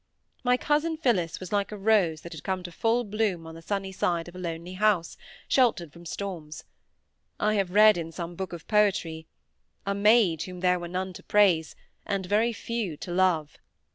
My 0.43 0.57
cousin 0.57 0.97
Phillis 0.97 1.39
was 1.39 1.53
like 1.53 1.71
a 1.71 1.77
rose 1.77 2.21
that 2.21 2.31
had 2.33 2.41
come 2.43 2.63
to 2.63 2.71
full 2.71 3.03
bloom 3.03 3.45
on 3.45 3.53
the 3.53 3.61
sunny 3.61 3.91
side 3.91 4.27
of 4.27 4.35
a 4.35 4.39
lonely 4.39 4.73
house, 4.73 5.15
sheltered 5.47 5.93
from 5.93 6.07
storms. 6.07 6.63
I 7.39 7.53
have 7.53 7.69
read 7.69 7.99
in 7.99 8.11
some 8.11 8.33
book 8.35 8.51
of 8.51 8.67
poetry,— 8.67 9.27
A 9.85 9.93
maid 9.93 10.41
whom 10.41 10.61
there 10.61 10.79
were 10.79 10.87
none 10.87 11.13
to 11.13 11.23
praise, 11.23 11.75
And 12.03 12.25
very 12.25 12.51
few 12.51 12.97
to 12.97 13.11
love. 13.11 13.59